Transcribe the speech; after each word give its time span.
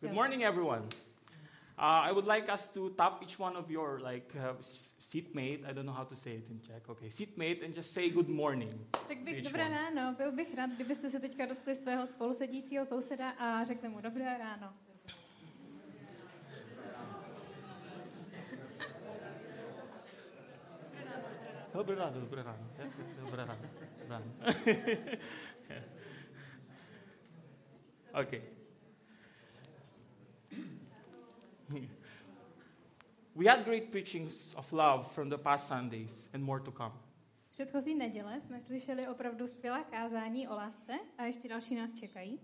Good 0.00 0.08
Yes. 0.10 0.14
morning, 0.14 0.42
everyone. 0.44 0.82
Uh, 1.78 2.08
I 2.08 2.12
would 2.12 2.26
like 2.26 2.48
us 2.52 2.68
to 2.68 2.90
tap 2.96 3.22
each 3.22 3.38
one 3.38 3.56
of 3.56 3.70
your 3.70 3.98
like 4.00 4.32
uh, 4.36 4.54
seatmate. 4.98 5.64
I 5.68 5.72
don't 5.72 5.84
know 5.86 5.92
how 5.92 6.04
to 6.04 6.16
say 6.16 6.32
it 6.32 6.46
in 6.50 6.60
Czech. 6.60 6.88
Okay, 6.88 7.10
seatmate, 7.10 7.62
and 7.62 7.74
just 7.74 7.92
say 7.92 8.08
good 8.10 8.28
morning. 8.28 8.72
Tak 9.08 9.18
bych, 9.24 9.42
dobré 9.44 9.64
one. 9.66 9.74
ráno, 9.74 10.14
byl 10.14 10.32
bych 10.32 10.54
rád, 10.54 10.70
kdybyste 10.70 11.10
se 11.10 11.20
teďka 11.20 11.46
dotkli 11.46 11.74
svého 11.74 12.06
spolusedícího 12.06 12.84
souseda 12.84 13.30
a 13.30 13.64
řekli 13.64 13.88
mu 13.88 14.00
dobré 14.00 14.38
ráno. 14.38 14.72
Dobré 21.74 21.94
ráno, 21.96 22.20
dobré 22.20 22.42
ráno. 22.42 22.64
Dobré 23.20 23.44
ráno. 23.44 23.56
Dobré 24.00 24.08
ráno. 24.08 24.26
Okay. 28.16 28.40
We 33.36 33.44
had 33.44 33.64
great 33.64 33.90
preachings 33.90 34.54
of 34.54 34.72
love 34.72 35.12
from 35.12 35.28
the 35.28 35.36
past 35.36 35.68
Sundays 35.68 36.26
and 36.32 36.42
more 36.42 36.60
to 36.60 36.72
come. 36.72 36.92
Předchozí 37.50 37.94
neděle 37.94 38.40
jsme 38.40 38.60
slyšeli 38.60 39.08
opravdu 39.08 39.48
skvělá 39.48 39.84
kázání 39.84 40.48
o 40.48 40.54
lásce 40.54 40.92
a 41.18 41.24
ještě 41.24 41.48
další 41.48 41.74
nás 41.74 41.92
čekají. 41.92 42.40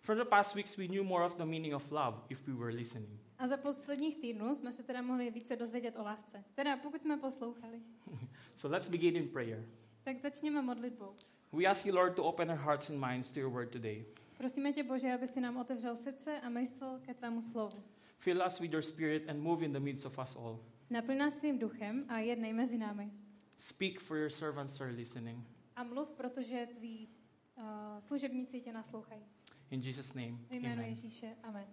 From 0.00 0.18
the 0.18 0.24
past 0.24 0.54
weeks, 0.54 0.76
we 0.76 0.86
knew 0.86 1.04
more 1.04 1.24
of 1.24 1.36
the 1.36 1.44
meaning 1.44 1.74
of 1.74 1.92
love 1.92 2.18
if 2.28 2.46
we 2.46 2.54
were 2.54 2.74
listening. 2.74 3.20
A 3.38 3.48
za 3.48 3.56
posledních 3.56 4.16
týdnů 4.16 4.54
jsme 4.54 4.72
se 4.72 4.82
teda 4.82 5.02
mohli 5.02 5.30
více 5.30 5.56
dozvědět 5.56 5.96
o 5.98 6.02
lásce. 6.02 6.44
Teda 6.54 6.76
pokud 6.76 7.02
jsme 7.02 7.16
poslouchali. 7.16 7.80
So 8.56 8.76
let's 8.76 8.88
begin 8.88 9.16
in 9.16 9.28
prayer. 9.28 9.64
Tak 10.02 10.18
začněme 10.18 10.62
modlitbou. 10.62 11.14
We 11.52 11.64
ask 11.64 11.86
you, 11.86 11.94
Lord, 11.94 12.16
to 12.16 12.24
open 12.24 12.50
our 12.50 12.58
hearts 12.58 12.90
and 12.90 13.06
minds 13.06 13.32
to 13.32 13.40
your 13.40 13.52
word 13.52 13.70
today. 13.70 14.04
Prosíme 14.36 14.72
tě, 14.72 14.82
Bože, 14.82 15.14
aby 15.14 15.28
si 15.28 15.40
nám 15.40 15.56
otevřel 15.56 15.96
srdce 15.96 16.40
a 16.40 16.48
mysl 16.48 17.00
ke 17.02 17.14
tvému 17.14 17.42
slovu. 17.42 17.82
Fill 18.22 18.42
us 18.42 18.60
with 18.60 18.72
your 18.72 18.82
spirit 18.82 19.26
and 19.28 19.42
move 19.42 19.64
in 19.66 19.72
the 19.72 19.80
midst 19.80 20.06
of 20.06 20.18
us 20.18 20.36
all. 20.36 20.60
Naplň 20.90 21.18
nás 21.18 21.38
svým 21.38 21.58
duchem 21.58 22.04
a 22.08 22.18
jednej 22.18 22.52
mezi 22.52 22.78
námi. 22.78 23.10
Speak 23.58 24.00
for 24.00 24.16
your 24.16 24.30
servants 24.30 24.80
are 24.80 24.90
listening. 24.92 25.42
A 25.76 25.82
mluv, 25.82 26.08
protože 26.14 26.66
tví 26.66 27.08
uh, 27.58 27.64
služebníci 27.98 28.60
tě 28.60 28.72
naslouchají. 28.72 29.22
In 29.70 29.80
Jesus' 29.80 30.14
name, 30.14 30.38
amen. 30.50 30.80
Ježíše. 30.80 31.36
Amen. 31.42 31.66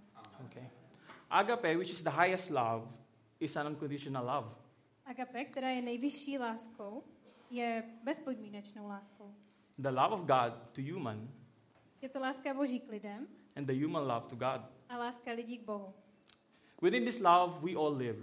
Okay. 0.45 0.69
Agape, 1.29 1.77
which 1.77 1.91
is 1.91 2.01
the 2.03 2.09
highest 2.09 2.49
love, 2.49 2.87
is 3.39 3.55
an 3.55 3.67
unconditional 3.67 4.25
love. 4.25 4.55
Agape, 5.05 5.45
která 5.45 5.69
je 5.69 5.81
nejvyšší 5.81 6.37
láskou, 6.37 7.03
je 7.49 7.83
bezpodmínečnou 8.03 8.87
láskou. 8.87 9.35
The 9.77 9.89
love 9.89 10.15
of 10.15 10.21
God 10.21 10.53
to 10.71 10.81
human 10.93 11.29
Je 12.01 12.09
to 12.09 12.19
láska 12.19 12.53
Boží 12.53 12.79
k 12.79 12.89
lidem 12.89 13.27
and 13.55 13.65
the 13.65 13.85
human 13.85 14.03
love 14.07 14.25
to 14.27 14.35
God. 14.35 14.61
a 14.89 14.97
láska 14.97 15.31
lidí 15.31 15.57
k 15.57 15.65
Bohu. 15.65 15.93
Within 16.81 17.05
this 17.05 17.19
love, 17.19 17.61
we 17.61 17.75
all 17.75 17.93
live. 17.97 18.17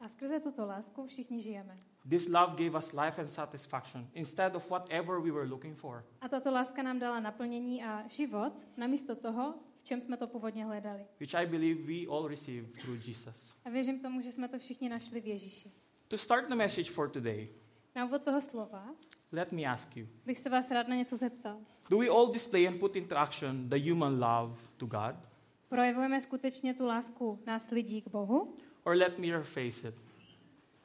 A 0.00 0.08
skrze 0.08 0.40
tuto 0.40 0.66
lásku 0.66 1.06
všichni 1.06 1.40
žijeme. 1.40 1.76
This 2.08 2.28
love 2.28 2.54
gave 2.64 2.78
us 2.78 2.92
life 2.92 3.20
and 3.20 3.28
satisfaction 3.28 4.08
instead 4.14 4.56
of 4.56 4.70
whatever 4.70 5.20
we 5.20 5.30
were 5.32 5.48
looking 5.48 5.76
for. 5.76 6.04
A 6.20 6.28
tato 6.28 6.50
láska 6.50 6.82
nám 6.82 6.98
dala 6.98 7.20
naplnění 7.20 7.84
a 7.84 8.08
život 8.08 8.52
namísto 8.76 9.14
toho, 9.16 9.54
v 9.80 9.84
čem 9.84 10.00
jsme 10.00 10.16
to 10.16 10.26
původně 10.26 10.64
hledali. 10.64 11.06
which 11.20 11.34
I 11.34 11.46
believe 11.46 11.80
we 11.82 12.06
all 12.16 12.28
receive 12.28 12.66
through 12.82 13.08
Jesus. 13.08 13.54
A 13.64 13.70
věřím 13.70 14.00
tomu, 14.00 14.20
že 14.20 14.32
jsme 14.32 14.48
to 14.48 14.58
všichni 14.58 14.88
našli 14.88 15.20
v 15.20 15.26
Ježíši. 15.26 15.70
To 16.08 16.18
start 16.18 16.48
the 16.48 16.54
message 16.54 16.90
for 16.90 17.10
today, 17.10 17.48
Na 17.96 18.04
úvod 18.04 18.22
toho 18.22 18.40
slova 18.40 18.94
let 19.32 19.52
me 19.52 19.62
ask 19.64 19.96
you 19.96 20.06
bych 20.26 20.38
se 20.38 20.50
vás 20.50 20.70
rád 20.70 20.88
na 20.88 20.96
něco 20.96 21.16
zeptal. 21.16 21.58
Do 21.90 21.98
we 21.98 22.08
all 22.08 22.32
display 22.32 22.68
and 22.68 22.78
put 22.80 22.96
into 22.96 23.16
action 23.18 23.68
the 23.68 23.90
human 23.90 24.12
love 24.20 24.54
to 24.76 24.86
God? 24.86 25.14
Projevujeme 25.78 26.20
skutečně 26.20 26.74
tu 26.74 26.86
lásku 26.86 27.38
nás 27.46 27.70
lidí 27.70 28.02
k 28.02 28.08
Bohu? 28.08 28.56
Or 28.84 28.96
let 28.96 29.18
me 29.18 29.26
rephrase 29.26 29.88
it. 29.88 29.94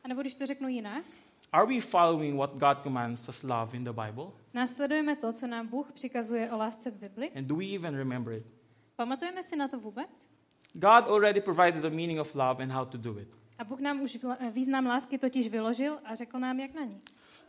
A 0.04 0.08
nebo 0.08 0.22
když 0.22 0.36
to 0.36 0.46
řeknu 0.46 0.68
jinak, 0.68 1.04
Are 1.52 1.66
we 1.66 1.82
following 1.82 2.38
what 2.38 2.54
God 2.54 2.84
commands 2.84 3.30
us 3.30 3.44
love 3.44 3.78
in 3.78 3.84
the 3.84 3.92
Bible? 3.94 4.26
následujeme 4.54 5.16
to, 5.16 5.34
co 5.34 5.48
nám 5.48 5.68
Bůh 5.68 5.92
přikazuje 5.92 6.52
o 6.52 6.58
lásce 6.58 6.92
v 6.92 6.94
Bibli? 6.96 7.32
And 7.32 7.48
do 7.48 7.56
we 7.56 7.66
even 7.76 7.96
remember 7.96 8.34
it? 8.34 8.54
Pamatujeme 8.96 9.44
si 9.44 9.56
na 9.56 9.68
to 9.68 9.80
vůbec? 9.80 10.10
God 10.74 11.08
already 11.08 11.42
provided 11.42 11.82
the 11.82 11.90
meaning 11.90 12.20
of 12.20 12.36
love 12.36 12.64
and 12.64 12.72
how 12.72 12.86
to 12.86 12.98
do 12.98 13.20
it. 13.20 13.28
A 13.58 13.64
Bůh 13.64 13.80
nám 13.80 14.02
už 14.02 14.16
vla- 14.24 14.52
význam 14.52 14.86
lásky 14.86 15.18
totiž 15.18 15.50
vyložil 15.50 16.00
a 16.06 16.16
řekl 16.16 16.40
nám, 16.40 16.60
jak 16.60 16.74
na 16.74 16.84
ní. 16.84 17.02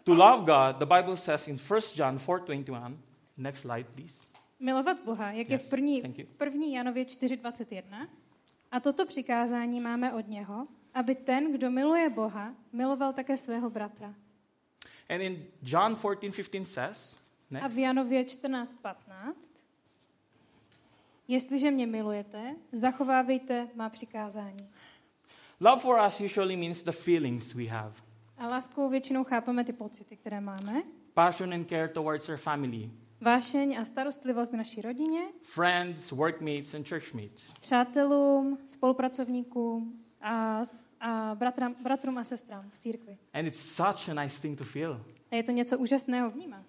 To 0.05 0.15
love 0.15 0.39
God, 0.45 0.77
the 0.89 0.95
Bible 0.95 1.17
says 1.17 1.49
in 1.49 1.59
1 1.71 1.79
John 1.95 2.19
4:21. 2.19 2.97
Next 3.37 3.61
slide, 3.61 3.85
please. 3.95 4.30
Milovat 4.61 4.97
Boha, 5.05 5.33
jak 5.33 5.49
je 5.49 5.55
Yes, 5.55 5.67
v 5.67 5.71
první, 5.71 6.03
první 6.37 6.73
Janově 6.75 7.05
4.21. 7.05 8.09
A 8.71 8.81
toto 8.81 9.07
přikázání 9.07 9.81
máme 9.81 10.13
od 10.13 10.29
něho, 10.29 10.65
aby 10.95 11.15
ten, 11.15 11.53
kdo 11.53 11.71
miluje 11.71 12.11
Boha, 12.11 12.55
miloval 12.73 13.13
také 13.13 13.37
svého 13.37 13.71
bratra. 13.71 14.15
And 15.09 15.21
in 15.21 15.45
John 15.63 15.95
14:15 15.95 16.65
says, 16.65 17.17
A 17.51 17.55
next, 17.55 17.77
v 17.77 17.79
Janově 17.79 18.23
14.15. 18.25 19.33
Jestliže 21.29 21.71
mě 21.71 21.87
milujete, 21.87 22.57
zachovávejte 22.73 23.69
má 23.75 23.89
přikázání. 23.91 24.69
love 25.61 25.81
for 25.83 26.01
us 26.07 26.21
usually 26.21 26.57
means 26.57 26.83
the 26.83 26.93
feelings 26.93 27.55
we 27.55 27.65
have. 27.65 27.93
A 28.39 28.47
láskou 28.47 28.89
většinou 28.89 29.25
chápeme 29.25 29.65
ty 29.65 29.73
pocity, 29.73 30.17
které 30.17 30.41
máme. 30.41 30.83
Passion 31.15 31.55
and 31.55 31.69
care 31.69 31.89
towards 31.89 32.29
our 32.29 32.37
family, 32.37 32.91
Vášeň 33.21 33.77
a 33.81 33.85
starostlivost 33.85 34.51
k 34.51 34.55
naší 34.55 34.81
rodině, 34.83 35.21
friends, 35.43 36.11
workmates, 36.11 36.75
and 36.75 36.89
churchmates. 36.89 37.53
přátelům, 37.61 38.59
spolupracovníkům 38.67 40.01
a, 40.21 40.63
a 41.01 41.35
bratram, 41.35 41.75
bratrům 41.83 42.19
a 42.19 42.25
sestrám 42.25 42.71
v 42.71 42.79
církvi. 42.79 43.19
And 43.35 43.47
it's 43.47 43.59
such 43.77 44.09
a 44.09 44.23
nice 44.23 44.41
thing 44.41 44.59
to 44.59 44.65
feel. 44.65 45.01
A 45.31 45.37
je 45.37 45.43
to 45.43 45.53
něco 45.53 45.79
úžasného 45.79 46.31
vnímat. 46.31 46.63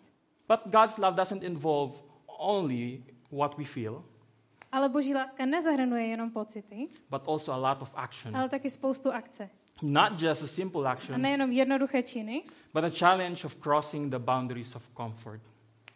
But 0.47 0.59
God's 0.73 0.97
love 0.97 1.17
doesn't 1.17 1.43
involve 1.43 1.93
only 2.39 3.03
what 3.31 3.57
we 3.57 3.63
feel, 3.65 4.03
Ale 4.71 4.89
boží 4.89 5.13
láska 5.13 5.45
nezahrnuje 5.45 6.05
jenom 6.05 6.31
pocity, 6.31 6.87
but 7.09 7.21
also 7.27 7.51
a 7.51 7.57
lot 7.71 7.81
of 7.81 7.91
action. 7.95 8.35
ale 8.37 8.49
taky 8.49 8.69
spoustu 8.69 9.11
akce. 9.13 9.49
Not 9.81 10.21
just 10.21 10.43
a 10.43 10.47
simple 10.47 10.87
A 10.87 10.91
action, 10.91 11.21
nejenom 11.21 11.51
jednoduché 11.51 12.03
činy, 12.03 12.43
but 12.73 12.83
a 12.83 12.89
challenge 12.89 13.45
of 13.45 13.55
crossing 13.55 14.11
the 14.11 14.19
boundaries 14.19 14.75
of 14.75 14.87
comfort, 14.97 15.41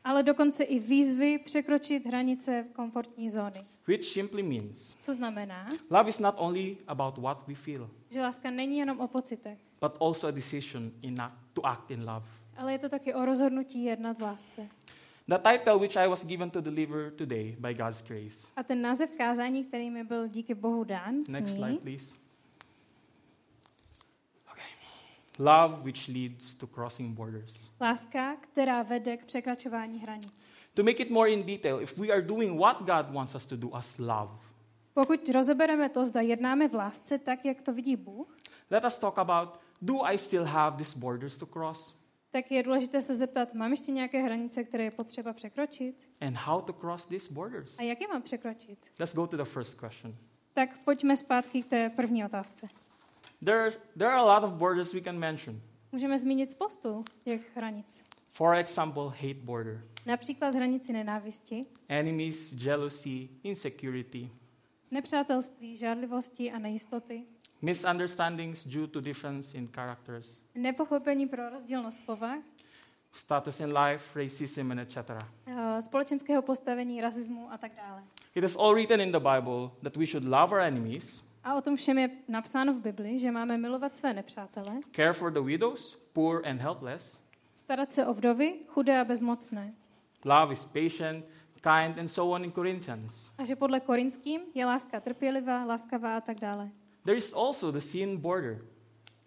ale 0.05 0.23
dokonce 0.23 0.63
i 0.63 0.79
výzvy 0.79 1.39
překročit 1.39 2.05
hranice 2.05 2.66
komfortní 2.73 3.29
zóny. 3.29 3.61
which 3.88 4.03
simply 4.05 4.43
means 4.43 4.95
Co 5.01 5.13
znamená, 5.13 5.69
love 5.89 6.09
is 6.09 6.19
not 6.19 6.35
only 6.38 6.77
about 6.88 7.17
what 7.17 7.47
we 7.47 7.55
feel, 7.55 7.89
že 8.09 8.21
láska 8.21 8.51
není 8.51 8.77
jenom 8.77 8.99
o 8.99 9.07
pocitech, 9.07 9.57
but 9.81 9.91
also 10.01 10.27
a 10.27 10.31
decision 10.31 10.91
in 11.01 11.21
act, 11.21 11.35
to 11.53 11.65
act 11.65 11.91
in 11.91 11.99
love. 11.99 12.25
ale 12.57 12.71
je 12.71 12.79
to 12.79 12.89
taky 12.89 13.13
o 13.13 13.25
rozhodnutí 13.25 13.83
jednat 13.83 14.19
v 14.19 14.21
lásce. 14.21 14.67
The 15.27 15.38
title 15.38 15.77
which 15.77 15.95
I 15.97 16.07
was 16.07 16.25
given 16.25 16.49
to 16.49 16.61
deliver 16.61 17.11
today 17.11 17.55
by 17.59 17.73
God's 17.73 18.01
grace. 18.01 18.47
A 18.55 18.63
ten 18.63 18.81
název 18.81 19.09
kázání, 19.17 19.63
který 19.63 19.89
mi 19.89 20.03
byl 20.03 20.27
díky 20.27 20.53
Bohu 20.55 20.83
dán, 20.83 21.15
Next 21.29 21.53
slide, 21.53 21.77
please. 21.77 22.15
Okay. 24.51 24.65
Love 25.40 25.84
which 25.84 26.07
leads 26.07 26.56
to 26.56 26.68
crossing 26.68 27.16
borders. 27.16 27.72
Láska, 27.81 28.35
která 28.35 28.84
vede 28.84 29.18
k 29.18 29.25
překračování 29.25 30.00
hranic. 30.00 30.50
To 30.73 30.84
make 30.84 31.03
it 31.03 31.09
more 31.09 31.29
in 31.29 31.44
detail, 31.44 31.81
if 31.81 31.97
we 31.97 32.07
are 32.07 32.22
doing 32.22 32.59
what 32.59 32.79
God 32.79 33.13
wants 33.13 33.35
us 33.35 33.45
to 33.45 33.56
do 33.56 33.75
as 33.75 33.97
love, 33.97 34.31
Pokud 34.94 35.29
rozebereme 35.29 35.90
to, 35.90 36.06
zda 36.06 36.22
jednáme 36.22 36.68
v 36.68 36.74
lásce 36.74 37.18
tak, 37.18 37.45
jak 37.45 37.62
to 37.62 37.74
vidí 37.74 37.95
Bůh, 37.95 38.38
let 38.72 38.85
us 38.85 38.97
talk 38.97 39.18
about 39.18 39.50
do 39.81 40.03
I 40.03 40.18
still 40.18 40.45
have 40.45 40.78
these 40.78 41.00
borders 41.00 41.38
to 41.38 41.45
cross 41.45 42.06
tak 42.35 42.51
je 42.51 42.63
důležité 42.63 43.01
se 43.01 43.16
zeptat, 43.16 43.53
mám 43.53 43.72
ještě 43.72 43.91
nějaké 43.91 44.22
hranice, 44.22 44.63
které 44.63 44.84
je 44.84 44.91
potřeba 44.91 45.34
překročit? 45.34 45.95
and 46.22 46.35
how 46.35 46.62
to 46.62 46.74
cross 46.74 47.06
these 47.06 47.34
borders? 47.34 47.79
A 47.79 47.84
jak 47.84 48.01
je 48.01 48.07
mám 48.07 48.22
překročit? 48.22 48.79
Let's 49.00 49.16
go 49.16 49.28
to 49.28 49.38
the 49.38 49.44
first 49.44 49.79
question. 49.79 50.16
Tak 50.53 50.69
pojďme 50.85 51.18
zpátky 51.18 51.62
k 51.62 51.65
té 51.65 51.89
první 51.89 52.25
otázce. 52.25 52.68
There, 53.45 53.71
there 53.97 54.09
are 54.09 54.18
a 54.18 54.25
lot 54.25 54.44
of 54.44 54.51
borders 54.53 54.94
we 54.94 55.01
can 55.01 55.19
mention. 55.19 55.62
Můžeme 55.92 56.19
zmínit 56.19 56.50
spoustu 56.50 57.06
těch 57.24 57.56
hranic. 57.57 58.03
For 58.31 58.56
example, 58.56 59.03
hate 59.03 59.33
border, 59.33 59.81
Například 60.06 60.56
hranici 60.56 60.94
nenávisti, 60.94 61.65
enemies, 61.88 62.53
jealousy, 62.53 63.30
insecurity, 63.44 64.30
nepřátelství, 64.92 65.77
žádlivosti 65.77 66.51
a 66.51 66.59
nejistoty, 66.59 67.24
misunderstandings 67.62 68.68
due 68.68 68.88
to 68.88 69.01
difference 69.01 69.57
in 69.57 69.68
characters, 69.68 70.44
nepochopení 70.56 71.27
pro 71.27 71.50
rozdílnost 71.50 72.00
povah, 72.06 72.38
status 73.12 73.59
in 73.59 73.77
life, 73.77 74.19
racism, 74.19 74.71
and 74.71 74.80
etc. 74.80 75.25
eh, 75.47 75.81
společenského 75.81 76.42
postavení, 76.42 77.01
rasismu 77.01 77.51
a 77.51 77.57
tak 77.57 77.71
dále. 77.75 78.03
It 78.36 78.44
is 78.44 78.56
all 78.56 78.74
written 78.74 79.01
in 79.01 79.12
the 79.12 79.19
Bible 79.19 79.71
that 79.83 79.97
we 79.97 80.06
should 80.06 80.27
love 80.27 80.51
our 80.56 80.62
enemies, 80.62 81.24
A 81.45 81.53
o 81.56 81.62
tom 81.62 81.75
všem 81.75 81.97
je 81.97 82.09
napsáno 82.27 82.74
v 82.74 82.80
Bibli, 82.81 83.19
že 83.19 83.31
máme 83.31 83.57
milovat 83.57 83.95
své 83.95 84.13
nepřátele, 84.13 84.80
care 84.95 85.13
for 85.13 85.31
the 85.33 85.39
widows, 85.42 86.00
poor 86.13 86.47
and 86.47 86.57
helpless. 86.62 87.21
starat 87.56 87.92
se 87.92 88.06
o 88.06 88.13
vdovy, 88.13 88.59
chudé 88.68 89.00
a 89.00 89.03
bezmocné. 89.03 89.74
Love 90.25 90.53
is 90.53 90.65
patient, 90.65 91.25
kind, 91.62 91.97
and 92.00 92.07
so 92.07 92.36
on 92.36 92.44
in 92.44 92.51
Corinthians. 92.51 93.31
A 93.38 93.44
že 93.45 93.56
podle 93.56 93.80
korinským 93.80 94.42
je 94.53 94.65
láska 94.65 95.00
trpělivá, 95.00 95.65
laskavá 95.65 96.18
a 96.18 96.21
tak 96.21 96.39
dále. 96.39 96.69
There 97.03 97.18
is 97.18 97.33
also 97.33 97.71
the 97.71 97.80
sin 97.80 98.18
border 98.18 98.62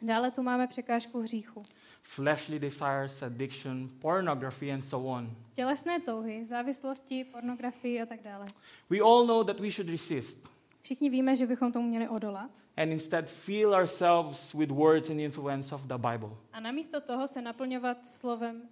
Dále 0.02 0.30
tu 0.30 0.42
máme 0.42 0.66
překážku 0.66 1.20
hříchu. 1.20 1.62
fleshly 2.02 2.58
desires, 2.58 3.22
addiction, 3.22 3.88
pornography, 3.98 4.72
and 4.72 4.80
so 4.80 5.10
on. 5.10 5.36
Tělesné 5.54 6.00
touhy, 6.00 6.44
závislosti, 6.46 7.24
pornografii 7.24 8.02
a 8.02 8.06
tak 8.06 8.22
dále. 8.22 8.46
We 8.90 8.98
all 8.98 9.26
know 9.26 9.44
that 9.44 9.60
we 9.60 9.70
should 9.70 9.90
resist 9.90 10.57
Všichni 10.88 11.10
víme, 11.10 11.36
že 11.36 11.46
bychom 11.46 11.72
tomu 11.72 11.88
měli 11.88 12.08
odolat. 12.08 12.50
and 12.76 12.92
instead 12.92 13.28
fill 13.30 13.74
ourselves 13.74 14.54
with 14.54 14.70
words 14.70 15.10
and 15.10 15.20
influence 15.20 15.74
of 15.74 15.82
the 15.82 15.94
Bible, 15.94 16.30
A 16.52 16.60
namísto 16.60 17.00
toho 17.00 17.26
se 17.28 17.42
naplňovat 17.42 18.06
slovem 18.06 18.62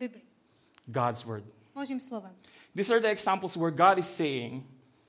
Bibli. 0.00 0.20
God's 0.86 1.24
word. 1.24 1.44
Božím 1.74 2.00
slovem. 2.00 2.32
These 2.76 2.92
are 2.94 3.00
the 3.00 3.08
examples 3.08 3.56
where 3.56 3.70
God 3.70 3.98
is 3.98 4.16
saying 4.16 4.64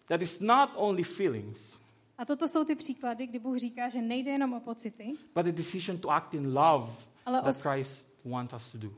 that 0.08 0.22
it's 0.22 0.40
not 0.40 0.70
only 0.76 1.04
feelings, 1.04 1.78
A 2.18 2.26
toto 2.26 2.48
jsou 2.48 2.64
ty 2.64 2.76
příklady, 2.76 3.28
kdy 3.28 3.40
Bůh 3.40 3.58
říká, 3.58 3.90
že 3.90 4.02
nejde 4.02 4.32
jenom 4.32 4.54
o 4.54 4.60
pocity, 4.60 5.14
but 5.36 5.48
a 5.48 5.52
decision 5.52 5.98
to 5.98 6.10
act 6.12 6.34
in 6.34 6.58
love 6.58 6.94
ale 7.26 7.42
o, 7.42 7.44
that 7.44 7.62
Christ 7.62 8.10
wants 8.26 8.54
us 8.54 8.72
to 8.72 8.78
do. 8.78 8.90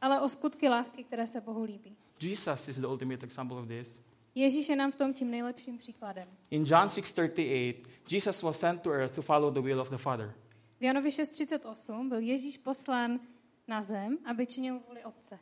ale 0.00 0.20
o 0.20 0.28
skutky 0.28 0.68
lásky, 0.68 1.04
které 1.04 1.26
se 1.26 1.40
Bohu 1.40 1.62
líbí. 1.64 1.96
Jesus 2.20 2.68
is 2.68 2.76
the 2.76 2.86
ultimate 2.86 3.26
example 3.26 3.56
of 3.58 3.68
this. 3.68 4.00
Ježíš 4.34 4.68
je 4.68 4.76
nám 4.76 4.92
v 4.92 4.96
tom 4.96 5.14
tím 5.14 5.30
nejlepším 5.30 5.78
příkladem. 5.78 6.28
In 6.50 6.64
John 6.66 6.88
6:38, 6.88 7.74
Jesus 8.10 8.42
was 8.42 8.58
sent 8.58 8.80
to 8.82 8.90
earth 8.90 9.14
to 9.14 9.22
follow 9.22 9.52
the 9.54 9.60
will 9.60 9.80
of 9.80 9.90
the 9.90 9.96
Father. 9.96 10.34
V 10.80 10.82
Janovi 10.84 11.08
6.38 11.10 12.08
byl 12.08 12.18
Ježíš 12.18 12.58
poslán 12.58 13.20
na 13.68 13.82
zem, 13.82 14.18
aby 14.24 14.46
činil 14.46 14.80
vůli 14.88 15.04
Otce. 15.04 15.38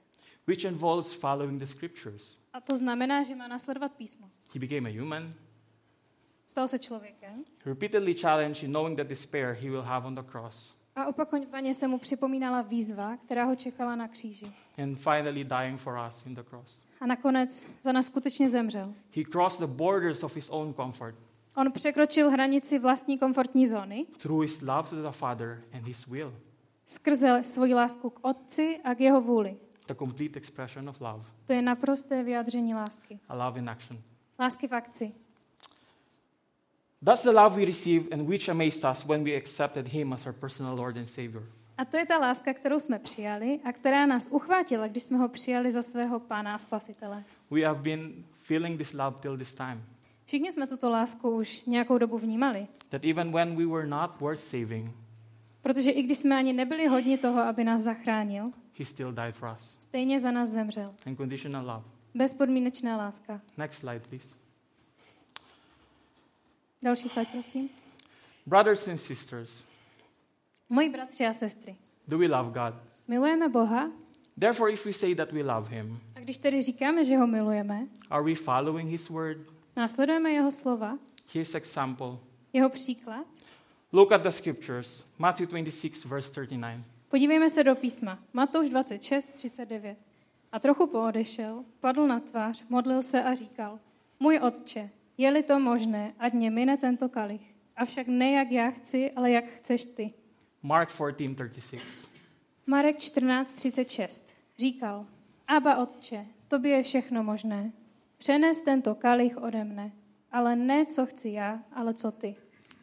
which 0.47 0.65
involves 0.65 1.13
following 1.15 1.59
the 1.61 1.67
scriptures. 1.67 2.37
A 2.53 2.61
to 2.61 2.77
znamená, 2.77 3.23
že 3.23 3.35
má 3.35 3.49
nasledovat 3.49 3.93
písmo. 3.93 4.31
He 4.55 4.61
became 4.61 4.91
a 4.91 5.01
human, 5.01 5.35
Stal 6.45 6.69
se 6.69 6.79
člověkem 6.79 7.43
repeatedly 7.67 8.15
challenged 8.15 8.63
in 8.63 8.71
knowing 8.73 8.97
the 8.99 9.05
despair 9.05 9.53
he 9.55 9.71
will 9.71 9.83
have 9.83 10.07
on 10.07 10.15
the 10.15 10.23
cross, 10.23 10.77
a 10.97 11.07
opakovaně 11.07 11.75
se 11.75 11.89
mu 11.89 11.99
připomínala 11.99 12.63
výzva, 12.63 13.17
která 13.17 13.45
ho 13.45 13.57
čekala 13.57 13.97
na 13.97 14.09
kříži. 14.09 14.47
and 14.79 14.97
finally 14.97 15.45
dying 15.45 15.81
for 15.81 15.99
us 16.09 16.27
in 16.27 16.35
the 16.35 16.43
cross. 16.43 16.85
A 17.03 17.07
nakonec 17.07 17.67
za 17.83 17.93
nás 17.93 18.07
skutečně 18.07 18.49
zemřel. 18.51 18.95
He 19.17 19.25
crossed 19.25 19.61
the 19.61 19.75
borders 19.77 20.23
of 20.23 20.37
his 20.37 20.51
own 20.51 20.75
comfort 20.75 21.15
On 21.57 21.73
překročil 21.73 22.31
hranici 22.31 22.79
vlastní 22.79 23.19
komfortní 23.19 23.67
zóny 23.67 24.07
through 24.19 24.43
his 24.43 24.61
love 24.61 24.89
to 24.91 25.03
the 25.03 25.11
Father 25.11 25.63
and 25.73 25.87
his 25.87 26.07
will, 26.07 26.35
skrze 26.87 27.43
svoji 27.45 27.75
lásku 27.75 28.11
k 28.11 28.19
Otci 28.25 28.81
a 28.85 28.95
k 28.95 29.01
jeho 29.01 29.21
vůli. 29.21 29.57
the 29.87 29.95
complete 29.95 30.39
expression 30.39 30.89
of 30.89 31.01
love, 31.01 31.25
To 31.47 31.53
je 31.53 31.63
naprosté 31.63 32.23
vyjádření 32.23 32.75
lásky. 32.75 33.19
a 33.29 33.47
love 33.47 33.59
in 33.59 33.71
action. 33.71 33.99
Lásky 34.39 34.69
v 34.69 34.75
akci. 34.75 35.13
That's 37.05 37.23
the 37.23 37.31
love 37.31 37.57
we 37.57 37.65
received 37.65 38.13
and 38.13 38.29
which 38.29 38.49
amazed 38.49 38.85
us 38.91 39.05
when 39.05 39.25
we 39.25 39.37
accepted 39.37 39.89
him 39.89 40.13
as 40.13 40.27
our 40.27 40.33
personal 40.35 40.75
Lord 40.77 40.97
and 40.97 41.07
Savior. 41.09 41.43
A 41.83 41.85
to 41.85 41.97
je 41.97 42.07
ta 42.07 42.19
láska, 42.19 42.55
kterou 42.55 42.81
jsme 42.81 42.99
přijali 42.99 43.61
a 43.65 43.73
která 43.73 44.07
nás 44.07 44.29
uchvátila, 44.33 44.89
když 44.89 45.03
jsme 45.03 45.19
ho 45.19 45.29
přijali 45.29 45.73
za 45.73 45.83
svého 45.83 46.21
pána 46.21 46.51
a 46.51 46.59
spasitele. 46.59 47.25
We 47.51 47.61
have 47.67 47.83
been 47.83 48.25
feeling 48.43 48.79
this 48.79 48.93
love 48.93 49.17
till 49.21 49.39
this 49.39 49.55
time. 49.55 49.85
Všichni 50.25 50.53
jsme 50.53 50.67
tuto 50.67 50.91
lásku 50.91 51.31
už 51.31 51.65
nějakou 51.65 51.99
dobu 51.99 52.19
vnímali, 52.19 52.67
That 52.89 53.05
even 53.05 53.33
when 53.33 53.57
we 53.57 53.67
were 53.67 53.87
not 53.87 54.21
worth 54.21 54.41
saving, 54.41 54.91
protože 55.63 55.91
i 55.91 56.03
když 56.03 56.19
jsme 56.19 56.37
ani 56.37 56.53
nebyli 56.53 56.87
hodni 56.87 57.19
toho, 57.19 57.41
aby 57.41 57.65
nás 57.65 57.83
zachránil, 57.83 58.51
he 58.79 58.85
still 58.85 59.13
died 59.13 59.35
for 59.37 59.55
us. 59.57 59.77
stejně 59.81 60.21
za 60.21 60.31
nás 60.31 60.51
zemřel. 60.51 60.95
Unconditional 61.07 61.67
love. 61.67 61.85
Bezpodmínečná 62.15 62.97
láska. 62.97 63.41
Next 63.59 63.79
slide, 63.79 64.01
please. 64.09 64.35
Další 66.83 67.09
slide, 67.09 67.27
prosím. 67.33 67.69
Brothers 68.47 68.89
and 68.89 68.99
sisters, 68.99 69.65
Moji 70.69 70.89
bratři 70.89 71.27
a 71.27 71.35
sestry, 71.35 71.77
do 72.09 72.19
we 72.19 72.27
love 72.27 72.51
God? 72.51 72.75
milujeme 73.09 73.49
Boha 73.49 73.91
Therefore, 74.41 74.73
if 74.73 74.87
we 74.87 74.93
say 74.93 75.15
that 75.15 75.33
we 75.33 75.43
love 75.43 75.69
Him, 75.77 76.01
a 76.17 76.21
když 76.21 76.39
tedy 76.39 76.63
říkáme, 76.63 77.05
že 77.05 77.17
ho 77.17 77.27
milujeme, 77.27 77.87
are 78.11 78.23
we 78.23 78.35
following 78.35 78.91
His 78.91 79.09
word, 79.09 79.39
následujeme 79.77 80.31
jeho 80.31 80.53
slova, 80.53 80.99
His 81.33 81.55
example? 81.55 82.19
jeho 82.53 82.69
příklad, 82.71 83.27
Look 83.93 84.13
at 84.13 84.23
the 84.23 84.29
scriptures 84.29 85.05
Matthew 85.19 85.49
26, 85.49 86.05
verse 86.05 86.31
39. 86.31 86.81
podívejme 87.09 87.51
se 87.51 87.65
do 87.65 87.75
písma. 87.75 88.19
Matouš 88.33 88.71
26, 88.71 89.29
39. 89.29 89.99
A 90.53 90.59
trochu 90.59 90.87
poodešel, 90.87 91.65
padl 91.81 92.07
na 92.07 92.21
tvář, 92.21 92.65
modlil 92.69 93.03
se 93.03 93.23
a 93.23 93.35
říkal, 93.35 93.79
můj 94.21 94.39
otče, 94.39 94.91
je-li 95.19 95.43
to 95.43 95.59
možné, 95.59 96.13
ať 96.19 96.33
mě 96.33 96.51
mine 96.51 96.77
tento 96.77 97.09
kalich. 97.09 97.55
Avšak 97.77 98.07
ne 98.07 98.33
jak 98.33 98.51
já 98.51 98.71
chci, 98.71 99.11
ale 99.11 99.31
jak 99.31 99.45
chceš 99.45 99.85
ty. 99.85 100.11
Mark 100.63 100.91
14, 100.91 101.49
36. 101.49 102.09
Marek 102.67 102.99
14.36 102.99 104.23
říkal, 104.59 105.07
Aba 105.49 105.77
otče, 105.77 106.27
tobě 106.49 106.73
je 106.77 106.83
všechno 106.83 107.23
možné. 107.23 107.73
Přenes 108.19 108.63
tento 108.63 108.95
kalich 108.95 109.37
ode 109.37 109.65
mne, 109.65 109.93
ale 110.33 110.57
ne 110.57 110.87
co 110.87 111.07
chci 111.07 111.29
já, 111.29 111.63
ale 111.73 111.95
co 111.95 112.11
ty. 112.11 112.35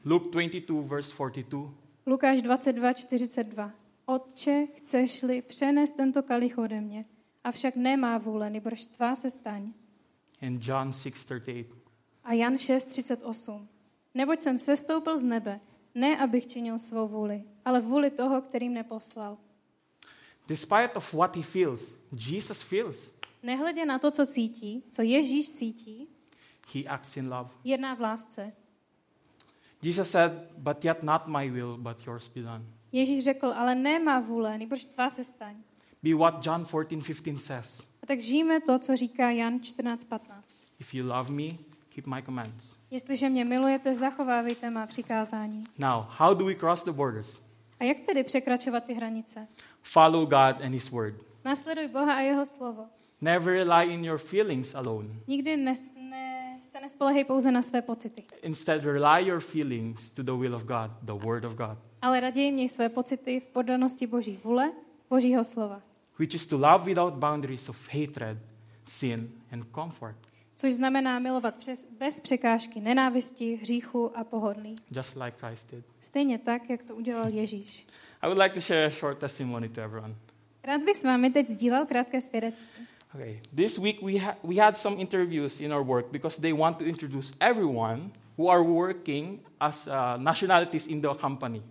Luke 0.06 0.30
22, 0.30 0.82
verse 0.88 1.14
42. 1.14 1.74
Lukáš 2.06 2.40
22.42 2.40 3.72
Otče, 4.06 4.68
chceš-li, 4.78 5.42
přenes 5.42 5.92
tento 5.92 6.24
kalich 6.24 6.58
ode 6.58 6.82
mě, 6.82 7.06
avšak 7.44 7.76
nemá 7.76 8.18
vůle, 8.18 8.50
nebož 8.50 8.86
tvá 8.86 9.16
se 9.16 9.30
staň. 9.30 9.74
And 10.42 10.68
John 10.68 10.92
6, 10.92 11.26
38. 11.26 11.80
A 12.24 12.34
Jan 12.34 12.56
6.38 12.56 13.68
Neboť 14.14 14.42
jsem 14.42 14.60
sestoupil 14.60 15.20
z 15.20 15.24
nebe, 15.24 15.60
ne 15.96 16.18
abych 16.18 16.48
činil 16.48 16.80
svou 16.80 17.08
vůli, 17.08 17.44
ale 17.66 17.82
vůli 17.82 18.12
toho, 18.12 18.42
který 18.42 18.70
mne 18.70 18.84
poslal. 18.84 19.38
Despite 20.48 20.90
of 20.96 21.14
what 21.14 21.36
he 21.36 21.44
feels, 21.44 21.98
Jesus 22.12 22.62
feels. 22.62 23.12
Nehledě 23.44 23.86
na 23.86 24.00
to, 24.00 24.12
co 24.12 24.26
cítí, 24.26 24.84
co 24.92 25.02
Ježíš 25.02 25.50
cítí, 25.50 26.08
He 26.74 26.84
acts 26.84 27.18
in 27.18 27.34
love. 27.34 27.50
jedná 27.64 27.94
v 27.94 28.02
lásce. 28.02 28.54
Jesus 29.82 30.10
said, 30.10 30.32
But 30.58 30.86
yet 30.86 31.04
not 31.04 31.28
my 31.28 31.50
will, 31.50 31.78
but 31.78 32.08
yours 32.08 32.28
be 32.28 32.42
done. 32.42 32.66
Ježíš 32.92 33.24
řekl, 33.24 33.54
ale 33.56 33.76
ne 33.76 34.00
má 34.00 34.20
vůle, 34.20 34.58
nebož 34.58 34.86
tvá 34.86 35.10
se 35.10 35.24
staň. 35.24 35.56
Be 36.04 36.16
what 36.16 36.46
John 36.46 36.66
14, 36.66 37.08
15 37.08 37.42
says. 37.42 37.82
A 38.04 38.06
tak 38.06 38.20
žijeme 38.20 38.62
to, 38.62 38.80
co 38.80 38.96
říká 38.96 39.32
Jan 39.32 39.58
14.15. 39.58 40.20
If 40.80 40.94
you 40.94 41.08
love 41.08 41.32
me, 41.32 41.48
keep 41.96 42.08
my 42.08 42.22
commands. 42.22 42.76
Jestliže 42.92 43.30
mě 43.30 43.46
milujete, 43.46 43.96
zachovávejte 43.96 44.70
má 44.70 44.88
přikázání. 44.88 45.64
Now, 45.78 46.04
how 46.18 46.34
do 46.34 46.46
we 46.46 46.56
cross 46.56 46.84
the 46.84 46.92
borders? 46.92 47.42
A 47.80 47.84
jak 47.84 47.98
tedy 48.00 48.24
překračovat 48.24 48.84
ty 48.84 48.94
hranice? 48.94 49.48
Follow 49.82 50.26
God 50.26 50.62
and 50.66 50.74
His 50.74 50.90
word. 50.90 51.16
Následuj 51.46 51.88
Boha 51.88 52.14
a 52.14 52.20
jeho 52.20 52.46
slovo. 52.46 52.86
Never 53.22 53.54
rely 53.54 53.94
in 53.94 54.06
your 54.06 54.18
feelings 54.18 54.76
alone. 54.76 55.08
Nikdy 55.28 55.58
ne, 55.58 55.74
ne, 56.10 56.58
se 56.62 56.80
nespolehej 56.82 57.24
pouze 57.26 57.52
na 57.52 57.62
své 57.62 57.82
pocity, 57.82 58.24
Instead, 58.42 58.84
rely 58.86 59.28
your 59.28 59.40
feelings 59.40 60.12
to 60.12 60.24
the 60.24 60.32
will 60.32 60.56
of 60.56 60.64
God, 60.64 60.92
the 61.02 61.26
word 61.26 61.46
of 61.46 61.54
God, 61.54 61.78
ale 62.02 62.20
raději 62.20 62.52
měj 62.52 62.70
své 62.70 62.90
pocity 62.90 63.40
v 63.40 63.44
poddanosti 63.44 64.08
Boží 64.08 64.40
vůle, 64.44 64.72
Božího 65.10 65.44
slova. 65.44 65.82
which 66.20 66.36
is 66.36 66.48
to 66.48 66.58
love 66.58 66.86
without 66.86 67.14
boundaries 67.14 67.70
of 67.70 67.94
hatred, 67.94 68.38
sin, 68.86 69.30
and 69.52 69.66
comfort, 69.76 70.16
Což 70.60 70.74
znamená 70.74 71.20
milovat 71.20 71.56
přes, 71.56 71.88
bez 72.00 72.20
překážky 72.20 72.80
nenávisti, 72.82 73.56
hříchu 73.62 74.18
a 74.18 74.24
pohodlí. 74.24 74.76
just 74.92 75.16
like 75.16 75.38
Christ 75.38 75.72
did. 75.72 75.86
Stejně 76.02 76.38
tak, 76.38 76.70
jak 76.70 76.84
to 76.84 76.96
udělal 76.96 77.24
Ježíš. 77.32 77.88
I 78.22 78.28
would 78.28 78.38
like 78.44 78.56
to 78.56 78.62
share 78.62 78.86
a 78.86 78.90
short 78.90 79.18
testimony 79.18 79.70
to 79.70 79.82
everyone. 79.82 80.16
Rád 80.64 80.84
bych 80.84 80.98
s 80.98 81.04
vámi 81.04 81.30
teď 81.30 81.48
sdílel 81.48 81.86
krátké 81.86 82.22
svědectví. 82.22 82.86
Okay, 83.16 83.40
this 83.56 83.78
week 83.78 84.02
we, 84.02 84.18
ha- 84.20 84.36
we 84.44 84.56
had 84.56 84.78
some 84.78 84.96
interviews 84.96 85.60
in 85.60 85.74
our 85.74 85.86
work 85.86 86.06
because 86.12 86.42
they 86.42 86.54
want 86.54 86.78
to 86.78 86.86
introduce 86.86 87.34
everyone 87.40 88.02
who 88.38 88.50
are 88.50 88.64
working 88.64 89.40
as 89.60 89.88
uh, 89.88 89.94
nationalities 90.18 90.88
in 90.88 91.02
the 91.02 91.08
company. 91.22 91.62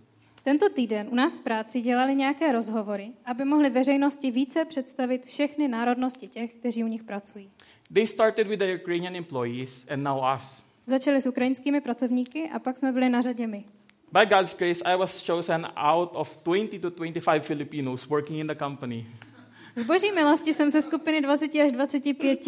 Tento 0.43 0.69
týden 0.69 1.07
u 1.11 1.15
nás 1.15 1.35
v 1.35 1.39
práci 1.39 1.81
dělali 1.81 2.15
nějaké 2.15 2.51
rozhovory, 2.51 3.11
aby 3.25 3.45
mohli 3.45 3.69
veřejnosti 3.69 4.31
více 4.31 4.65
představit 4.65 5.25
všechny 5.25 5.67
národnosti 5.67 6.27
těch, 6.27 6.53
kteří 6.53 6.83
u 6.83 6.87
nich 6.87 7.03
pracují. 7.03 7.49
They 7.93 8.07
started 8.07 8.47
with 8.47 8.59
the 8.59 8.69
Ukrainian 8.69 9.15
employees 9.15 9.85
and 9.89 10.03
now 10.03 10.21
us. 10.35 10.63
Začali 10.85 11.21
s 11.21 11.25
ukrajinskými 11.25 11.81
pracovníky 11.81 12.49
a 12.53 12.59
pak 12.59 12.77
jsme 12.77 12.91
byli 12.91 13.09
na 13.09 13.21
řadě 13.21 13.47
my. 13.47 13.63
By 14.11 14.25
God's 14.25 14.53
grace, 14.57 14.83
I 14.85 14.97
was 14.97 15.25
chosen 15.25 15.67
out 15.75 16.09
of 16.13 16.37
20 16.43 16.79
to 16.79 16.89
25 16.89 17.45
Filipinos 17.45 18.07
working 18.07 18.39
in 18.39 18.47
the 18.47 18.55
company. 18.55 19.05
Z 19.75 19.83
boží 19.83 20.11
milosti 20.11 20.53
jsem 20.53 20.69
ze 20.69 20.81
skupiny 20.81 21.21
20 21.21 21.55
až 21.55 21.71
25 21.71 22.39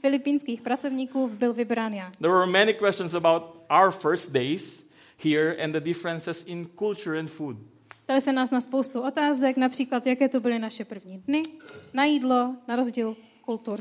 filipínských 0.00 0.62
pracovníků 0.62 1.28
byl 1.28 1.52
vybrán 1.52 1.92
já. 1.92 2.10
There 2.10 2.34
were 2.34 2.46
many 2.46 2.74
questions 2.74 3.14
about 3.14 3.42
our 3.70 3.90
first 3.90 4.32
days 4.32 4.86
here 5.24 5.64
and 5.64 5.72
the 5.72 5.80
differences 5.80 6.44
in 6.46 6.68
culture 6.78 7.18
and 7.18 7.28
food. 7.30 7.56
Ptali 8.04 8.20
se 8.20 8.32
nás 8.32 8.50
na 8.50 8.60
spoustu 8.60 9.00
otázek, 9.02 9.56
například 9.56 10.06
jaké 10.06 10.28
to 10.28 10.40
byly 10.40 10.58
naše 10.58 10.84
první 10.84 11.22
dny, 11.26 11.42
na 11.94 12.04
jídlo, 12.04 12.56
na 12.68 12.76
rozdíl 12.76 13.16
kultur. 13.40 13.80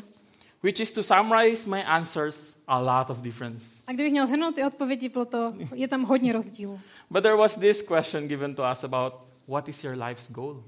Which 0.68 0.80
is 0.80 0.92
to 0.92 1.04
summarize 1.04 1.70
my 1.70 1.84
answers, 1.84 2.56
a 2.68 2.80
lot 2.80 3.10
of 3.10 3.18
difference. 3.22 3.84
A 3.88 3.92
kdybych 3.94 4.12
měl 4.12 4.28
zhrnout 4.28 4.56
ty 4.56 4.64
odpovědi, 4.64 5.10
bylo 5.10 5.26
to, 5.26 5.46
je 5.76 5.88
tam 5.88 6.04
hodně 6.04 6.34
rozdílů. 6.34 6.80
But 7.10 7.24
there 7.24 7.36
was 7.36 7.56
this 7.56 7.82
question 7.82 8.28
given 8.28 8.56
to 8.56 8.64
us 8.72 8.84
about 8.84 9.14
what 9.48 9.70
is 9.70 9.84
your 9.84 10.04
life's 10.04 10.32
goal? 10.32 10.64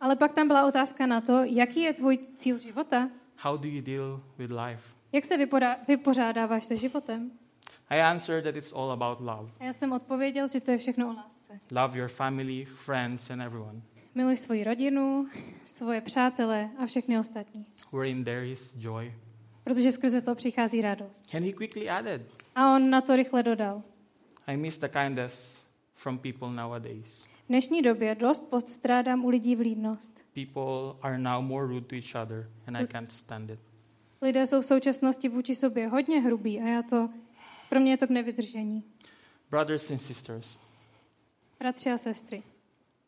Ale 0.00 0.16
pak 0.16 0.32
tam 0.32 0.48
byla 0.48 0.66
otázka 0.68 1.06
na 1.06 1.20
to, 1.20 1.44
jaký 1.44 1.80
je 1.80 1.92
tvůj 1.92 2.18
cíl 2.36 2.58
života, 2.58 3.10
How 3.38 3.56
do 3.56 3.68
you 3.68 3.82
deal 3.82 4.20
with 4.38 4.50
life? 4.50 4.82
jak 5.12 5.24
se 5.24 5.36
vypoda- 5.36 5.76
vypořádáváš 5.88 6.64
se 6.64 6.76
životem. 6.76 7.30
I 7.90 8.00
answered 8.00 8.44
that 8.44 8.56
it's 8.56 8.72
all 8.72 8.90
about 8.92 9.20
love. 9.20 9.50
A 9.60 9.64
já 9.64 9.72
jsem 9.72 9.92
odpověděl, 9.92 10.48
že 10.48 10.60
to 10.60 10.70
je 10.70 10.78
všechno 10.78 11.08
o 11.08 11.12
lásce. 11.12 11.60
Love 11.72 11.98
your 11.98 12.08
family, 12.08 12.64
friends, 12.64 13.30
and 13.30 13.40
everyone. 13.40 13.80
Miluj 14.14 14.36
svoji 14.36 14.64
rodinu, 14.64 15.26
svoje 15.64 16.00
přátele 16.00 16.70
a 16.78 16.86
všechny 16.86 17.18
ostatní. 17.18 17.66
Wherein 17.92 18.24
there 18.24 18.48
is 18.48 18.74
joy. 18.78 19.12
Protože 19.64 19.92
skrze 19.92 20.20
to 20.20 20.34
přichází 20.34 20.82
radost. 20.82 21.34
And 21.34 21.44
he 21.44 21.52
quickly 21.52 21.90
added, 21.90 22.22
A 22.54 22.74
on 22.74 22.90
na 22.90 23.00
to 23.00 23.16
rychle 23.16 23.42
dodal. 23.42 23.82
I 24.46 24.56
miss 24.56 24.78
the 24.78 24.88
kindness 24.88 25.64
from 25.94 26.18
people 26.18 26.50
nowadays. 26.50 27.24
V 27.44 27.48
dnešní 27.48 27.82
době 27.82 28.14
dost 28.14 28.50
postrádám 28.50 29.24
u 29.24 29.28
lidí 29.28 29.56
vlídnost. 29.56 30.20
People 30.34 30.98
are 31.02 31.18
now 31.18 31.44
more 31.44 31.66
rude 31.66 31.86
to 31.86 31.94
each 31.96 32.26
other, 32.26 32.50
and 32.66 32.76
I 32.76 32.86
can't 32.86 33.12
stand 33.12 33.50
it. 33.50 33.58
Lidé 34.22 34.46
jsou 34.46 34.60
v 34.60 34.64
současnosti 34.66 35.28
vůči 35.28 35.54
sobě 35.54 35.88
hodně 35.88 36.20
hrubí 36.20 36.60
a 36.60 36.66
já 36.66 36.82
to, 36.82 37.08
pro 37.68 37.80
mě 37.80 37.90
je 37.90 37.96
to 37.96 38.06
k 38.06 38.10
nevydržení. 38.10 38.82
Brothers 39.50 39.90
and 39.90 39.98
sisters, 39.98 40.58
Bratři 41.58 41.90
a 41.90 41.98
sestry, 41.98 42.42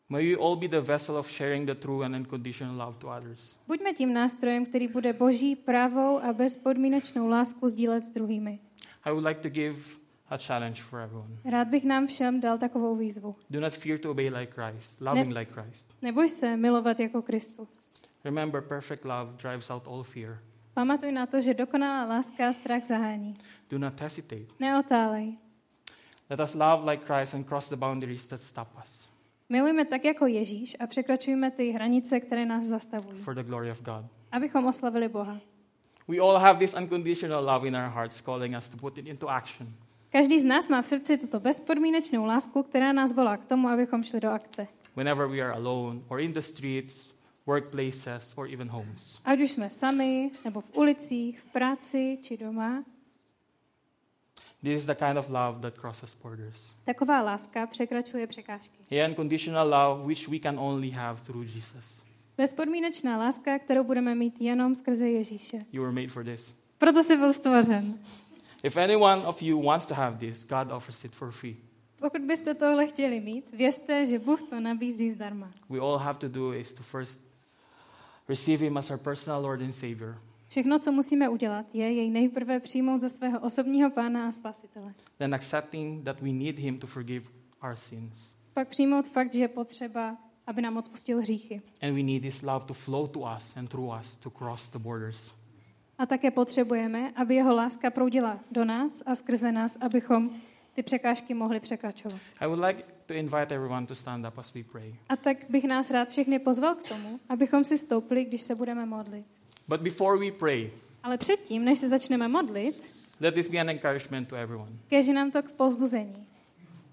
may 0.09 0.29
we 0.29 0.35
all 0.35 0.55
be 0.55 0.67
the 0.67 0.81
vessel 0.81 1.17
of 1.17 1.29
sharing 1.29 1.65
the 1.65 1.75
true 1.75 2.05
and 2.05 2.15
unconditional 2.15 2.75
love 2.75 2.97
to 2.97 3.09
others. 3.09 3.55
buďme 3.67 3.93
tím 3.93 4.13
nástrojem, 4.13 4.65
který 4.65 4.87
bude 4.87 5.13
boží, 5.13 5.55
pravou 5.55 6.19
a 6.19 6.33
bezpodmínečnou 6.33 7.27
lásku 7.27 7.69
sdílet 7.69 8.05
s 8.05 8.09
druhými. 8.09 8.59
I 9.03 9.11
would 9.11 9.25
like 9.25 9.41
to 9.41 9.49
give 9.49 9.79
a 10.29 10.37
challenge 10.37 10.81
for 10.81 10.99
everyone. 10.99 11.37
Rád 11.51 11.67
bych 11.67 11.83
nám 11.83 12.07
všem 12.07 12.41
dal 12.41 12.57
takovou 12.57 12.95
výzvu. 12.95 13.35
Do 13.49 13.59
not 13.59 13.73
fear 13.73 13.99
to 13.99 14.11
obey 14.11 14.29
like 14.29 14.53
Christ, 14.53 15.01
loving 15.01 15.33
like 15.33 15.51
Christ. 15.51 15.97
Neboj 16.01 16.29
se 16.29 16.57
milovat 16.57 16.99
jako 16.99 17.21
Kristus. 17.21 17.87
Remember, 18.23 18.61
perfect 18.61 19.05
love 19.05 19.31
drives 19.41 19.69
out 19.69 19.87
all 19.87 20.03
fear. 20.03 20.39
Pamatuj 20.73 21.11
na 21.11 21.25
to, 21.25 21.41
že 21.41 21.53
dokonalá 21.53 22.05
láska 22.05 22.53
strach 22.53 22.83
zahání. 22.83 23.33
Do 23.69 23.77
not 23.77 24.01
hesitate. 24.01 24.45
Neotálej. 24.59 25.35
Let 26.29 26.39
us 26.39 26.53
love 26.53 26.91
like 26.91 27.05
Christ 27.05 27.33
and 27.33 27.47
cross 27.47 27.69
the 27.69 27.75
boundaries 27.75 28.25
that 28.25 28.41
stop 28.41 28.67
us 28.81 29.16
Milujme 29.49 29.85
tak 29.85 30.05
jako 30.05 30.25
Ježíš 30.27 30.77
a 30.79 30.87
překračujme 30.87 31.51
ty 31.51 31.71
hranice, 31.71 32.19
které 32.19 32.45
nás 32.45 32.65
zastavují, 32.65 33.21
for 33.21 33.35
the 33.35 33.43
glory 33.43 33.71
of 33.71 33.83
God. 33.83 34.05
abychom 34.31 34.65
oslavili 34.65 35.07
Boha. 35.09 35.39
We 36.07 36.17
all 36.19 36.37
have 36.39 36.59
this 36.59 36.73
unconditional 36.73 37.45
love 37.45 37.67
in 37.67 37.75
our 37.75 37.89
hearts 37.89 38.21
calling 38.21 38.57
us 38.57 38.69
to 38.69 38.77
put 38.77 38.97
it 38.97 39.07
into 39.07 39.29
action. 39.29 39.67
Každý 40.09 40.39
z 40.39 40.43
nás 40.45 40.69
má 40.69 40.81
v 40.81 40.87
srdci 40.87 41.17
tuto 41.17 41.39
bezpodmínečnou 41.39 42.25
lásku, 42.25 42.63
která 42.63 42.93
nás 42.93 43.13
volá 43.13 43.37
k 43.37 43.45
tomu, 43.45 43.67
abychom 43.67 44.03
šli 44.03 44.19
do 44.19 44.29
akce. 44.29 44.67
Whenever 44.95 45.27
we 45.27 45.39
are 45.41 45.53
alone 45.53 46.01
or 46.07 46.19
in 46.19 46.33
the 46.33 46.39
streets, 46.39 47.13
workplaces, 47.45 48.33
or 48.37 48.47
even 48.53 48.69
homes. 48.69 49.19
Ať 49.25 49.39
už 49.39 49.51
jsme 49.51 49.69
sami, 49.69 50.31
nebo 50.45 50.61
v 50.61 50.77
ulicích, 50.77 51.39
v 51.39 51.51
práci 51.51 52.17
či 52.21 52.37
doma, 52.37 52.83
This 54.63 54.79
is 54.79 54.85
the 54.85 54.95
kind 54.95 55.17
of 55.17 55.29
love 55.29 55.59
that 55.61 55.77
crosses 55.77 56.15
borders. 56.23 56.73
taková 56.85 57.21
láska 57.21 57.67
překračuje 57.67 58.27
překážky. 58.27 58.77
A 58.91 59.07
unconditional 59.07 59.69
love 59.69 60.07
which 60.07 60.27
we 60.27 60.39
can 60.39 60.59
only 60.59 60.89
have 60.89 61.21
through 61.25 61.55
Jesus. 61.55 62.03
Bezpodmínečná 62.37 63.17
láska, 63.17 63.59
kterou 63.59 63.83
budeme 63.83 64.15
mít 64.15 64.41
jenom 64.41 64.75
skrze 64.75 65.09
Ježíše. 65.09 65.59
You 65.71 65.81
were 65.81 65.91
made 65.93 66.07
for 66.07 66.23
this. 66.23 66.55
Proto 66.77 67.03
jsi 67.03 67.17
byl 67.17 67.33
stvořen. 67.33 67.99
If 68.63 68.77
anyone 68.77 69.27
of 69.27 69.41
you 69.41 69.61
wants 69.61 69.85
to 69.85 69.93
have 69.93 70.17
this, 70.17 70.47
God 70.47 70.71
offers 70.71 71.05
it 71.05 71.11
for 71.15 71.31
free. 71.31 71.55
Pokud 71.99 72.21
byste 72.21 72.53
tohle 72.53 72.87
chtěli 72.87 73.19
mít, 73.19 73.51
vězte, 73.53 74.05
že 74.05 74.19
Bůh 74.19 74.41
to 74.49 74.59
nabízí 74.59 75.11
zdarma. 75.11 75.51
We 75.69 75.79
all 75.79 75.97
have 75.97 76.19
to 76.19 76.27
do 76.27 76.53
is 76.53 76.73
to 76.73 76.83
first 76.83 77.21
receive 78.29 78.65
Him 78.65 78.77
as 78.77 78.91
our 78.91 78.97
personal 78.97 79.41
Lord 79.41 79.61
and 79.61 79.71
Savior, 79.71 80.17
Všechno, 80.47 80.79
co 80.79 80.91
musíme 80.91 81.29
udělat, 81.29 81.65
je 81.73 81.91
jej 81.93 82.09
nejprve 82.09 82.59
přijmout 82.59 83.01
za 83.01 83.09
svého 83.09 83.39
osobního 83.39 83.89
pána 83.89 84.27
a 84.27 84.31
spasitele. 84.31 84.93
then 85.17 85.35
accepting 85.35 86.03
that 86.05 86.21
we 86.21 86.31
need 86.31 86.59
Him 86.59 86.79
to 86.79 86.87
forgive 86.87 87.25
our 87.63 87.75
sins. 87.75 88.35
Pak 88.53 88.67
přijmout 88.67 89.07
fakt, 89.07 89.33
že 89.33 89.39
je 89.39 89.47
potřeba, 89.47 90.17
aby 90.47 90.61
nám 90.61 90.77
odpustil 90.77 91.19
hříchy. 91.19 91.61
And 91.81 91.93
we 91.95 92.03
need 92.03 92.23
His 92.23 92.41
love 92.41 92.65
to 92.65 92.73
flow 92.73 93.07
to 93.07 93.19
us 93.37 93.57
and 93.57 93.67
through 93.69 93.99
us 93.99 94.15
to 94.15 94.29
cross 94.29 94.69
the 94.69 94.79
borders. 94.79 95.31
A 95.97 96.05
také 96.05 96.31
potřebujeme, 96.31 97.11
aby 97.15 97.35
jeho 97.35 97.55
láska 97.55 97.89
proudila 97.91 98.39
do 98.51 98.65
nás 98.65 99.03
a 99.05 99.15
skrze 99.15 99.51
nás, 99.51 99.77
abychom 99.81 100.29
ty 100.73 100.83
překážky 100.83 101.33
mohli 101.33 101.59
překračovat. 101.59 102.21
I 102.39 102.47
would 102.47 102.59
like 102.65 102.83
to 103.05 103.13
invite 103.13 103.55
everyone 103.55 103.87
to 103.87 103.95
stand 103.95 104.25
up 104.27 104.37
as 104.37 104.53
we 104.53 104.63
pray. 104.63 104.95
A 105.09 105.15
tak 105.15 105.37
bych 105.49 105.63
nás 105.63 105.91
rád 105.91 106.09
všechny 106.09 106.39
pozval 106.39 106.75
k 106.75 106.89
tomu, 106.89 107.19
abychom 107.29 107.63
si 107.63 107.77
stoupli, 107.77 108.25
když 108.25 108.41
se 108.41 108.55
budeme 108.55 108.85
modlit. 108.85 109.25
But 109.69 109.81
before 109.81 110.17
we 110.19 110.31
pray, 110.31 110.71
Ale 111.03 111.17
předtím, 111.17 111.65
než 111.65 111.79
se 111.79 111.89
začneme 111.89 112.27
modlit, 112.27 112.83
let 113.19 113.33
this 113.35 113.47
be 113.47 113.59
an 113.59 113.69
encouragement 113.69 114.27
to 114.29 114.35
everyone. 114.35 114.71
keže 114.87 115.13
nám 115.13 115.31
to 115.31 115.43
k 115.43 115.51
povzbuzení. 115.51 116.27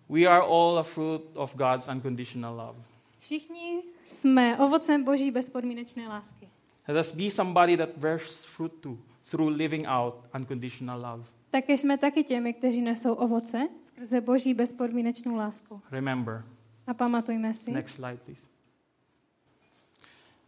We 0.08 0.26
are 0.26 0.42
all 0.42 0.78
a 0.78 0.82
fruit 0.82 1.22
of 1.34 1.56
God's 1.56 1.88
unconditional 1.88 2.56
love. 2.56 2.78
Všichni 3.18 3.82
jsme 4.06 4.58
ovocem 4.58 5.04
boží 5.04 5.30
bezpodmínečné 5.30 6.08
lásky. 6.08 6.48
Let 6.88 7.00
us 7.06 7.12
be 7.14 7.30
somebody 7.30 7.76
that 7.76 7.88
bears 7.96 8.44
fruit 8.44 8.72
too 8.72 8.98
through 9.30 9.56
living 9.56 9.86
out 9.88 10.14
unconditional 10.34 11.00
love. 11.00 11.24
Také 11.50 11.72
jsme 11.78 11.98
taky 11.98 12.24
těmi, 12.24 12.52
kteří 12.52 12.80
nesou 12.82 13.14
ovoce 13.14 13.68
skrze 13.82 14.20
boží 14.20 14.54
bezpodmínečnou 14.54 15.36
lásku. 15.36 15.80
Remember, 15.90 16.44
A 16.86 16.94
pamatujme 16.94 17.54
si, 17.54 17.70
next 17.70 17.94
slide, 17.94 18.16
please. 18.24 18.40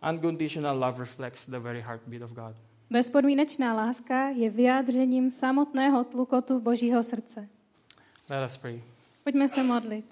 Unconditional 0.03 0.79
love 0.79 0.99
reflects 0.99 1.47
the 1.47 1.59
very 1.59 1.81
heartbeat 1.81 2.23
of 2.23 2.33
God. 2.33 2.57
bezpodmínečná 2.91 3.75
láska 3.75 4.29
je 4.29 4.51
vyjádřením 4.51 5.33
samotného 5.33 6.05
tlukotu 6.05 6.61
božího 6.61 7.03
srdce. 7.03 7.43
Let 8.31 8.47
us 8.47 8.57
pray. 8.57 8.83
Pojďme 9.25 9.49
se 9.49 9.63
modlit. 9.63 10.05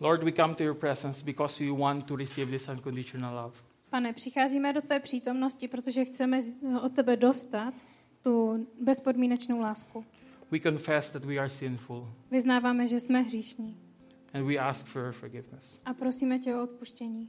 Lord, 0.00 0.22
we 0.22 0.32
come 0.32 0.54
to 0.54 0.64
your 0.64 0.74
presence 0.74 1.24
because 1.24 1.64
we 1.64 1.70
want 1.70 2.06
to 2.06 2.16
receive 2.16 2.50
this 2.50 2.68
unconditional 2.68 3.44
love. 3.44 3.56
Pane, 3.90 4.12
přicházíme 4.12 4.72
do 4.72 4.82
tvé 4.82 5.00
přítomnosti, 5.00 5.68
protože 5.68 6.04
chceme 6.04 6.40
od 6.82 6.94
tebe 6.94 7.16
dostat 7.16 7.74
tu 8.22 8.66
bezpodmínečnou 8.80 9.60
lásku. 9.60 10.04
We 10.50 10.60
confess 10.60 11.10
that 11.10 11.24
we 11.24 11.36
are 11.36 11.48
sinful 11.48 12.08
Vyznáváme, 12.30 12.86
že 12.86 13.00
jsme 13.00 13.20
hříšní 13.20 13.76
and 14.34 14.46
we 14.46 14.56
ask 14.58 14.86
for 14.86 15.02
your 15.02 15.12
forgiveness. 15.12 15.80
a 15.84 15.94
prosíme 15.94 16.38
tě 16.38 16.56
o 16.56 16.62
odpuštění. 16.62 17.28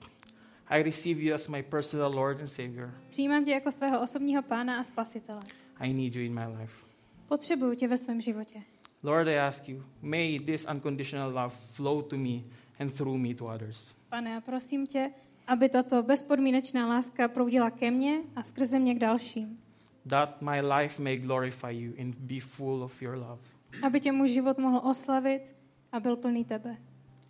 I 0.68 0.84
receive 0.84 1.22
you 1.22 1.36
as 1.36 1.48
my 1.48 1.64
personal 1.64 2.14
Lord 2.14 2.40
and 2.40 2.48
Savior. 2.48 2.94
Přijímám 3.10 3.46
tě 3.46 3.52
jako 3.52 3.72
svého 3.72 4.02
osobního 4.02 4.42
pána 4.44 4.80
a 4.80 4.84
spasitele. 4.84 5.42
I 5.80 5.94
need 5.94 6.16
you 6.16 6.22
in 6.22 6.34
my 6.34 6.46
life. 6.62 6.86
Potřebuju 7.28 7.76
tě 7.76 7.88
ve 7.88 7.98
svém 7.98 8.22
životě. 8.22 8.62
Lord, 9.04 9.28
I 9.28 9.40
ask 9.40 9.70
you, 9.70 9.84
may 10.02 10.40
this 10.40 10.66
unconditional 10.72 11.30
love 11.30 11.50
flow 11.50 12.02
to 12.02 12.18
me 12.18 12.42
and 12.80 12.94
through 12.94 13.18
me 13.18 13.34
to 13.36 13.46
others. 13.46 13.96
Pane, 14.10 14.38
a 14.38 14.42
prosím 14.42 14.88
tě, 14.88 15.12
aby 15.48 15.70
tato 15.70 16.04
bezpodmínečná 16.04 16.88
láska 16.88 17.28
proudila 17.28 17.70
ke 17.70 17.92
mně 17.92 18.22
a 18.36 18.44
skrze 18.44 18.80
mě 18.80 18.96
k 18.96 19.00
dalším. 19.00 19.60
That 20.08 20.42
my 20.42 20.62
life 20.62 21.02
may 21.02 21.18
glorify 21.18 21.72
you 21.72 21.94
and 22.02 22.16
be 22.16 22.40
full 22.40 22.84
of 22.84 23.02
your 23.02 23.16
love. 23.16 23.42
Aby 23.84 24.00
tě 24.00 24.12
můj 24.12 24.30
život 24.30 24.58
mohl 24.58 24.82
oslavit 24.90 25.56
a 25.92 26.00
byl 26.00 26.16
plný 26.16 26.46
tebe. 26.46 26.78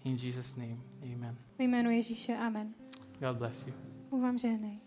In 0.04 0.16
Jesus' 0.16 0.56
name, 0.56 0.78
amen. 1.04 1.38
Ve 1.58 1.64
jménu 1.66 1.92
Ježíše, 1.92 2.38
amen. 2.38 2.74
God 3.20 3.38
bless 3.38 3.68
you. 3.68 3.74
Bůh 4.10 4.22
vám 4.22 4.38
žehnej. 4.38 4.80